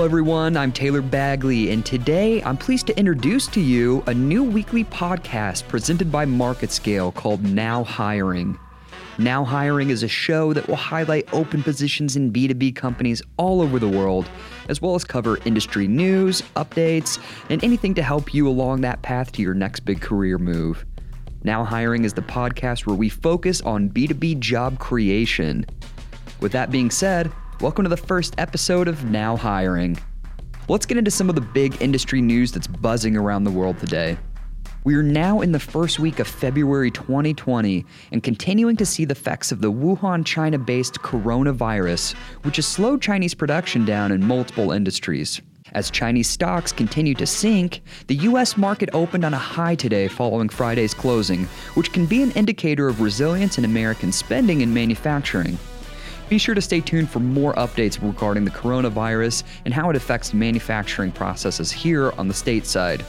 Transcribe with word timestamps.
Hello, 0.00 0.08
everyone. 0.08 0.56
I'm 0.56 0.72
Taylor 0.72 1.02
Bagley, 1.02 1.70
and 1.70 1.84
today 1.84 2.42
I'm 2.42 2.56
pleased 2.56 2.86
to 2.86 2.98
introduce 2.98 3.46
to 3.48 3.60
you 3.60 4.02
a 4.06 4.14
new 4.14 4.42
weekly 4.42 4.82
podcast 4.82 5.68
presented 5.68 6.10
by 6.10 6.24
MarketScale 6.24 7.12
called 7.12 7.42
Now 7.42 7.84
Hiring. 7.84 8.58
Now 9.18 9.44
Hiring 9.44 9.90
is 9.90 10.02
a 10.02 10.08
show 10.08 10.54
that 10.54 10.66
will 10.66 10.76
highlight 10.76 11.28
open 11.34 11.62
positions 11.62 12.16
in 12.16 12.32
B2B 12.32 12.74
companies 12.76 13.20
all 13.36 13.60
over 13.60 13.78
the 13.78 13.90
world, 13.90 14.26
as 14.70 14.80
well 14.80 14.94
as 14.94 15.04
cover 15.04 15.36
industry 15.44 15.86
news, 15.86 16.40
updates, 16.56 17.22
and 17.50 17.62
anything 17.62 17.92
to 17.92 18.02
help 18.02 18.32
you 18.32 18.48
along 18.48 18.80
that 18.80 19.02
path 19.02 19.30
to 19.32 19.42
your 19.42 19.52
next 19.52 19.80
big 19.80 20.00
career 20.00 20.38
move. 20.38 20.86
Now 21.44 21.62
Hiring 21.62 22.06
is 22.06 22.14
the 22.14 22.22
podcast 22.22 22.86
where 22.86 22.96
we 22.96 23.10
focus 23.10 23.60
on 23.60 23.90
B2B 23.90 24.38
job 24.38 24.78
creation. 24.78 25.66
With 26.40 26.52
that 26.52 26.70
being 26.70 26.90
said, 26.90 27.30
welcome 27.60 27.84
to 27.84 27.90
the 27.90 27.96
first 27.96 28.34
episode 28.38 28.88
of 28.88 29.04
Now 29.04 29.36
Hiring. 29.36 29.98
Let's 30.68 30.86
get 30.86 30.96
into 30.96 31.10
some 31.10 31.28
of 31.28 31.34
the 31.34 31.42
big 31.42 31.76
industry 31.82 32.22
news 32.22 32.52
that's 32.52 32.66
buzzing 32.66 33.18
around 33.18 33.44
the 33.44 33.50
world 33.50 33.78
today. 33.78 34.16
We 34.84 34.94
are 34.94 35.02
now 35.02 35.42
in 35.42 35.52
the 35.52 35.60
first 35.60 35.98
week 35.98 36.20
of 36.20 36.26
February 36.26 36.90
2020 36.90 37.84
and 38.12 38.22
continuing 38.22 38.76
to 38.76 38.86
see 38.86 39.04
the 39.04 39.12
effects 39.12 39.52
of 39.52 39.60
the 39.60 39.70
Wuhan, 39.70 40.24
China 40.24 40.56
based 40.58 41.00
coronavirus, 41.00 42.14
which 42.44 42.56
has 42.56 42.66
slowed 42.66 43.02
Chinese 43.02 43.34
production 43.34 43.84
down 43.84 44.10
in 44.10 44.24
multiple 44.24 44.72
industries. 44.72 45.42
As 45.72 45.90
Chinese 45.90 46.30
stocks 46.30 46.72
continue 46.72 47.14
to 47.16 47.26
sink, 47.26 47.82
the 48.06 48.16
U.S. 48.16 48.56
market 48.56 48.88
opened 48.94 49.26
on 49.26 49.34
a 49.34 49.38
high 49.38 49.74
today 49.74 50.08
following 50.08 50.48
Friday's 50.48 50.94
closing, 50.94 51.44
which 51.74 51.92
can 51.92 52.06
be 52.06 52.22
an 52.22 52.30
indicator 52.30 52.88
of 52.88 53.02
resilience 53.02 53.58
in 53.58 53.66
American 53.66 54.12
spending 54.12 54.62
and 54.62 54.72
manufacturing. 54.72 55.58
Be 56.30 56.38
sure 56.38 56.54
to 56.54 56.60
stay 56.60 56.80
tuned 56.80 57.10
for 57.10 57.18
more 57.18 57.52
updates 57.54 58.00
regarding 58.00 58.44
the 58.44 58.52
coronavirus 58.52 59.42
and 59.64 59.74
how 59.74 59.90
it 59.90 59.96
affects 59.96 60.32
manufacturing 60.32 61.10
processes 61.10 61.72
here 61.72 62.12
on 62.12 62.28
the 62.28 62.34
state 62.34 62.66
side. 62.66 63.04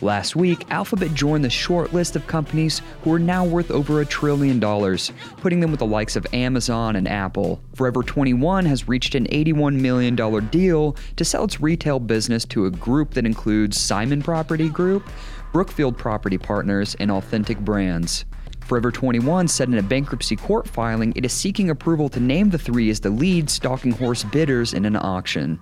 Last 0.00 0.36
week, 0.36 0.64
Alphabet 0.70 1.12
joined 1.12 1.44
the 1.44 1.50
short 1.50 1.92
list 1.92 2.14
of 2.14 2.24
companies 2.28 2.80
who 3.02 3.12
are 3.12 3.18
now 3.18 3.44
worth 3.44 3.72
over 3.72 4.00
a 4.00 4.06
trillion 4.06 4.60
dollars, 4.60 5.10
putting 5.38 5.58
them 5.58 5.72
with 5.72 5.80
the 5.80 5.86
likes 5.86 6.14
of 6.14 6.24
Amazon 6.32 6.94
and 6.94 7.08
Apple. 7.08 7.60
Forever 7.74 8.04
21 8.04 8.64
has 8.66 8.86
reached 8.86 9.16
an 9.16 9.26
$81 9.26 9.80
million 9.80 10.14
deal 10.48 10.96
to 11.16 11.24
sell 11.24 11.42
its 11.42 11.60
retail 11.60 11.98
business 11.98 12.44
to 12.44 12.66
a 12.66 12.70
group 12.70 13.14
that 13.14 13.26
includes 13.26 13.76
Simon 13.76 14.22
Property 14.22 14.68
Group, 14.68 15.10
Brookfield 15.52 15.98
Property 15.98 16.38
Partners, 16.38 16.94
and 17.00 17.10
Authentic 17.10 17.58
Brands. 17.58 18.24
Forever 18.66 18.90
21 18.90 19.48
said 19.48 19.68
in 19.68 19.78
a 19.78 19.82
bankruptcy 19.82 20.36
court 20.36 20.68
filing 20.68 21.12
it 21.16 21.24
is 21.24 21.32
seeking 21.32 21.70
approval 21.70 22.08
to 22.10 22.20
name 22.20 22.50
the 22.50 22.58
three 22.58 22.90
as 22.90 23.00
the 23.00 23.10
lead 23.10 23.50
stalking 23.50 23.92
horse 23.92 24.24
bidders 24.24 24.72
in 24.72 24.84
an 24.84 24.96
auction. 24.96 25.60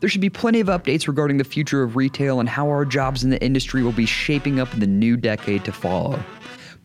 There 0.00 0.08
should 0.08 0.20
be 0.20 0.30
plenty 0.30 0.60
of 0.60 0.66
updates 0.66 1.08
regarding 1.08 1.38
the 1.38 1.44
future 1.44 1.82
of 1.82 1.96
retail 1.96 2.40
and 2.40 2.48
how 2.48 2.68
our 2.68 2.84
jobs 2.84 3.24
in 3.24 3.30
the 3.30 3.42
industry 3.42 3.82
will 3.82 3.92
be 3.92 4.06
shaping 4.06 4.60
up 4.60 4.72
in 4.74 4.80
the 4.80 4.86
new 4.86 5.16
decade 5.16 5.64
to 5.64 5.72
follow. 5.72 6.22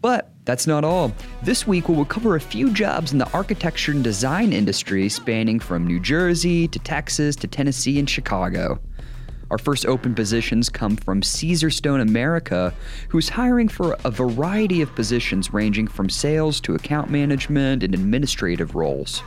But 0.01 0.31
that's 0.45 0.65
not 0.65 0.83
all. 0.83 1.11
This 1.43 1.67
week, 1.67 1.89
we 1.89 1.95
will 1.95 2.05
cover 2.05 2.35
a 2.35 2.41
few 2.41 2.71
jobs 2.71 3.11
in 3.11 3.17
the 3.17 3.29
architecture 3.33 3.91
and 3.91 4.03
design 4.03 4.53
industry 4.53 5.09
spanning 5.09 5.59
from 5.59 5.85
New 5.85 5.99
Jersey 5.99 6.67
to 6.69 6.79
Texas 6.79 7.35
to 7.37 7.47
Tennessee 7.47 7.99
and 7.99 8.09
Chicago. 8.09 8.79
Our 9.51 9.57
first 9.57 9.87
open 9.87 10.13
positions 10.13 10.69
come 10.69 10.95
from 10.95 11.21
Caesarstone 11.21 12.01
America, 12.01 12.73
who's 13.07 13.29
hiring 13.29 13.67
for 13.67 13.97
a 14.05 14.11
variety 14.11 14.81
of 14.81 14.93
positions 14.93 15.51
ranging 15.51 15.87
from 15.87 16.07
sales 16.07 16.61
to 16.61 16.75
account 16.75 17.09
management 17.09 17.83
and 17.83 17.95
administrative 17.95 18.75
roles. 18.75 19.23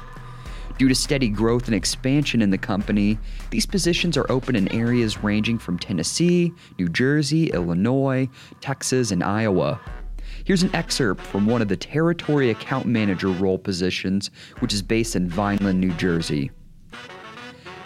Due 0.78 0.88
to 0.88 0.94
steady 0.94 1.28
growth 1.28 1.66
and 1.66 1.74
expansion 1.74 2.40
in 2.40 2.50
the 2.50 2.58
company, 2.58 3.18
these 3.50 3.66
positions 3.66 4.16
are 4.16 4.30
open 4.30 4.54
in 4.54 4.70
areas 4.72 5.22
ranging 5.22 5.58
from 5.58 5.78
Tennessee, 5.78 6.52
New 6.78 6.88
Jersey, 6.88 7.50
Illinois, 7.50 8.28
Texas, 8.60 9.10
and 9.10 9.24
Iowa. 9.24 9.80
Here's 10.44 10.62
an 10.62 10.74
excerpt 10.74 11.20
from 11.20 11.46
one 11.46 11.62
of 11.62 11.68
the 11.68 11.76
territory 11.76 12.50
account 12.50 12.86
manager 12.86 13.28
role 13.28 13.58
positions, 13.58 14.30
which 14.60 14.72
is 14.72 14.82
based 14.82 15.16
in 15.16 15.28
Vineland, 15.28 15.80
New 15.80 15.92
Jersey. 15.94 16.50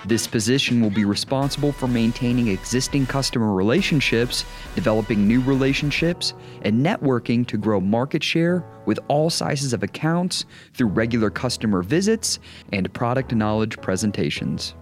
This 0.07 0.29
position 0.29 0.81
will 0.81 0.91
be 0.91 1.05
responsible 1.05 1.73
for 1.73 1.89
maintaining 1.89 2.47
existing 2.47 3.07
customer 3.07 3.53
relationships, 3.53 4.45
developing 4.77 5.27
new 5.27 5.41
relationships, 5.41 6.33
and 6.63 6.85
networking 6.85 7.45
to 7.49 7.57
grow 7.57 7.81
market 7.81 8.23
share 8.23 8.65
with 8.87 9.01
all 9.09 9.31
sizes 9.31 9.73
of 9.73 9.83
accounts 9.83 10.45
through 10.75 10.89
regular 10.89 11.29
customer 11.29 11.83
visits 11.83 12.39
and 12.73 12.93
product 12.95 13.35
knowledge 13.35 13.79
presentations. 13.79 14.77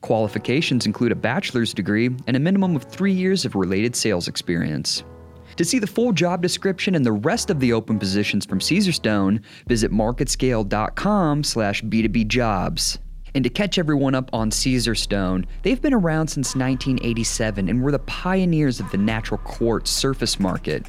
Qualifications 0.00 0.86
include 0.86 1.10
a 1.10 1.16
bachelor's 1.16 1.74
degree 1.74 2.10
and 2.28 2.36
a 2.36 2.40
minimum 2.40 2.76
of 2.76 2.84
three 2.84 3.12
years 3.12 3.44
of 3.44 3.56
related 3.56 3.96
sales 3.96 4.28
experience. 4.28 5.02
To 5.56 5.64
see 5.64 5.80
the 5.80 5.88
full 5.88 6.12
job 6.12 6.40
description 6.40 6.94
and 6.94 7.04
the 7.04 7.10
rest 7.10 7.50
of 7.50 7.58
the 7.58 7.72
open 7.72 7.98
positions 7.98 8.46
from 8.46 8.60
Caesarstone, 8.60 9.42
visit 9.66 9.90
marketscale.com 9.90 11.42
slash 11.42 11.82
B2B 11.82 12.28
jobs. 12.28 13.00
And 13.34 13.44
to 13.44 13.50
catch 13.50 13.78
everyone 13.78 14.14
up 14.14 14.30
on 14.32 14.50
Caesarstone, 14.50 15.44
they've 15.62 15.80
been 15.80 15.94
around 15.94 16.28
since 16.28 16.54
1987 16.54 17.68
and 17.68 17.82
were 17.82 17.92
the 17.92 17.98
pioneers 18.00 18.80
of 18.80 18.90
the 18.90 18.98
natural 18.98 19.38
quartz 19.38 19.90
surface 19.90 20.40
market. 20.40 20.86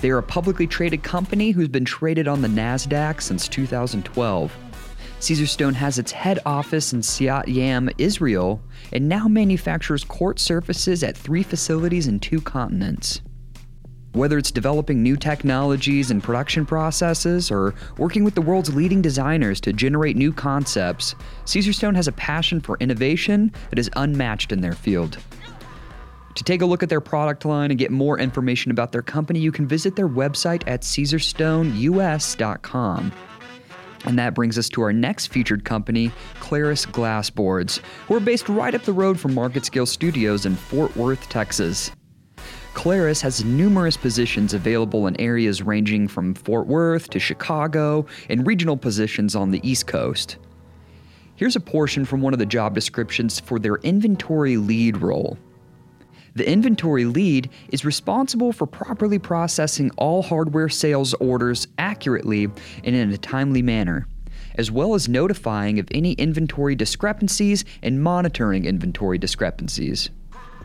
They 0.00 0.10
are 0.10 0.18
a 0.18 0.22
publicly 0.22 0.66
traded 0.66 1.02
company 1.02 1.50
who's 1.50 1.68
been 1.68 1.84
traded 1.84 2.28
on 2.28 2.42
the 2.42 2.48
NASDAQ 2.48 3.22
since 3.22 3.48
2012. 3.48 4.56
Caesarstone 5.20 5.74
has 5.74 5.98
its 5.98 6.12
head 6.12 6.38
office 6.44 6.92
in 6.92 7.00
Sdot 7.00 7.44
Yam, 7.46 7.88
Israel, 7.96 8.60
and 8.92 9.08
now 9.08 9.26
manufactures 9.26 10.04
quartz 10.04 10.42
surfaces 10.42 11.02
at 11.02 11.16
three 11.16 11.42
facilities 11.42 12.06
in 12.06 12.20
two 12.20 12.40
continents. 12.40 13.22
Whether 14.14 14.38
it's 14.38 14.50
developing 14.52 15.02
new 15.02 15.16
technologies 15.16 16.12
and 16.12 16.22
production 16.22 16.64
processes 16.64 17.50
or 17.50 17.74
working 17.98 18.22
with 18.22 18.36
the 18.36 18.42
world's 18.42 18.72
leading 18.72 19.02
designers 19.02 19.60
to 19.62 19.72
generate 19.72 20.14
new 20.16 20.32
concepts, 20.32 21.16
Caesarstone 21.46 21.96
has 21.96 22.06
a 22.06 22.12
passion 22.12 22.60
for 22.60 22.76
innovation 22.78 23.50
that 23.70 23.78
is 23.78 23.90
unmatched 23.96 24.52
in 24.52 24.60
their 24.60 24.74
field. 24.74 25.18
To 26.36 26.44
take 26.44 26.62
a 26.62 26.66
look 26.66 26.84
at 26.84 26.88
their 26.88 27.00
product 27.00 27.44
line 27.44 27.72
and 27.72 27.78
get 27.78 27.90
more 27.90 28.16
information 28.16 28.70
about 28.70 28.92
their 28.92 29.02
company, 29.02 29.40
you 29.40 29.50
can 29.50 29.66
visit 29.66 29.96
their 29.96 30.08
website 30.08 30.62
at 30.68 30.82
caesarstoneus.com. 30.82 33.12
And 34.04 34.18
that 34.18 34.34
brings 34.34 34.58
us 34.58 34.68
to 34.70 34.82
our 34.82 34.92
next 34.92 35.28
featured 35.28 35.64
company, 35.64 36.12
Clarus 36.38 36.86
Glassboards, 36.86 37.80
who 38.06 38.14
are 38.14 38.20
based 38.20 38.48
right 38.48 38.76
up 38.76 38.82
the 38.82 38.92
road 38.92 39.18
from 39.18 39.32
MarketScale 39.32 39.88
Studios 39.88 40.46
in 40.46 40.54
Fort 40.54 40.94
Worth, 40.94 41.28
Texas. 41.28 41.90
Clarus 42.74 43.22
has 43.22 43.44
numerous 43.44 43.96
positions 43.96 44.52
available 44.52 45.06
in 45.06 45.18
areas 45.20 45.62
ranging 45.62 46.06
from 46.06 46.34
Fort 46.34 46.66
Worth 46.66 47.08
to 47.10 47.18
Chicago 47.18 48.04
and 48.28 48.46
regional 48.46 48.76
positions 48.76 49.34
on 49.34 49.52
the 49.52 49.66
East 49.68 49.86
Coast. 49.86 50.36
Here's 51.36 51.56
a 51.56 51.60
portion 51.60 52.04
from 52.04 52.20
one 52.20 52.32
of 52.32 52.38
the 52.38 52.46
job 52.46 52.74
descriptions 52.74 53.40
for 53.40 53.58
their 53.58 53.76
inventory 53.76 54.56
lead 54.56 54.98
role. 54.98 55.38
The 56.34 56.48
inventory 56.48 57.04
lead 57.04 57.48
is 57.70 57.84
responsible 57.84 58.52
for 58.52 58.66
properly 58.66 59.20
processing 59.20 59.90
all 59.96 60.22
hardware 60.22 60.68
sales 60.68 61.14
orders 61.14 61.68
accurately 61.78 62.44
and 62.82 62.94
in 62.94 63.12
a 63.12 63.18
timely 63.18 63.62
manner, 63.62 64.06
as 64.56 64.70
well 64.70 64.94
as 64.94 65.08
notifying 65.08 65.78
of 65.78 65.88
any 65.92 66.12
inventory 66.14 66.74
discrepancies 66.74 67.64
and 67.82 68.02
monitoring 68.02 68.64
inventory 68.64 69.16
discrepancies. 69.16 70.10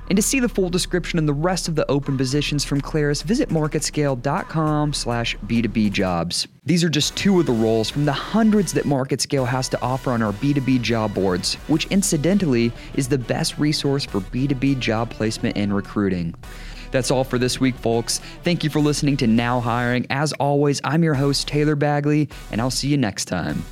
And 0.09 0.15
to 0.15 0.21
see 0.23 0.39
the 0.39 0.49
full 0.49 0.69
description 0.69 1.19
and 1.19 1.27
the 1.27 1.33
rest 1.33 1.67
of 1.67 1.75
the 1.75 1.89
open 1.89 2.17
positions 2.17 2.65
from 2.65 2.81
Clarus, 2.81 3.21
visit 3.21 3.49
marketscale.com 3.49 4.93
slash 4.93 5.37
B2B 5.45 5.91
jobs. 5.91 6.47
These 6.65 6.83
are 6.83 6.89
just 6.89 7.15
two 7.15 7.39
of 7.39 7.45
the 7.45 7.51
roles 7.51 7.89
from 7.89 8.05
the 8.05 8.13
hundreds 8.13 8.73
that 8.73 8.85
MarketScale 8.85 9.47
has 9.47 9.69
to 9.69 9.81
offer 9.81 10.11
on 10.11 10.21
our 10.21 10.33
B2B 10.33 10.81
job 10.81 11.13
boards, 11.13 11.55
which 11.67 11.85
incidentally 11.87 12.71
is 12.95 13.07
the 13.07 13.17
best 13.17 13.57
resource 13.57 14.05
for 14.05 14.19
B2B 14.19 14.79
job 14.79 15.09
placement 15.09 15.57
and 15.57 15.75
recruiting. 15.75 16.35
That's 16.91 17.11
all 17.11 17.23
for 17.23 17.37
this 17.37 17.59
week, 17.59 17.75
folks. 17.75 18.19
Thank 18.43 18.63
you 18.63 18.69
for 18.69 18.79
listening 18.79 19.17
to 19.17 19.27
Now 19.27 19.59
Hiring. 19.59 20.07
As 20.09 20.33
always, 20.33 20.81
I'm 20.83 21.03
your 21.03 21.13
host, 21.13 21.47
Taylor 21.47 21.75
Bagley, 21.75 22.29
and 22.51 22.59
I'll 22.59 22.71
see 22.71 22.87
you 22.87 22.97
next 22.97 23.25
time. 23.25 23.63